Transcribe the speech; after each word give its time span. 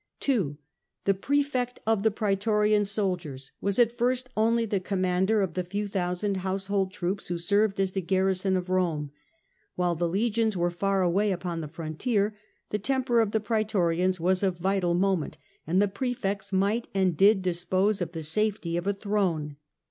(2) 0.21 0.57
The 1.05 1.13
Praefect 1.13 1.79
of 1.85 2.01
the 2.01 2.09
Praetorian 2.09 2.81
solders 2.85 3.51
was 3.61 3.77
at 3.77 3.91
first, 3.91 4.29
only 4.35 4.65
the 4.65 4.79
commander 4.79 5.43
of 5.43 5.53
the 5.53 5.63
few 5.63 5.87
thousand 5.87 6.37
household 6.37 6.87
The 6.91 6.97
Praefect 6.97 6.99
troops 6.99 7.27
who 7.27 7.37
served 7.37 7.79
as 7.79 7.91
the 7.91 8.01
garrison 8.01 8.57
of 8.57 8.67
Rome, 8.71 9.11
fiatorian 9.77 9.93
^Vhile 9.95 9.99
the 9.99 10.07
legions 10.09 10.57
were 10.57 10.71
far 10.71 11.03
away 11.03 11.31
upon 11.31 11.61
the 11.61 11.67
Guards. 11.67 11.75
frontier, 11.75 12.35
the 12.71 12.79
temper 12.79 13.21
of 13.21 13.29
the 13.29 13.39
Praetorians 13.39 14.19
was 14.19 14.41
of 14.41 14.55
■ 14.57 14.57
vital 14.57 14.95
moment, 14.95 15.37
and 15.67 15.79
the 15.79 15.87
Praefects 15.87 16.51
might 16.51 16.87
and 16.95 17.15
did 17.15 17.43
dispose 17.43 18.01
of* 18.01 18.13
the 18.13 18.23
safety 18.23 18.77
of 18.77 18.87
a 18.87 18.95
thrpne. 18.95 19.55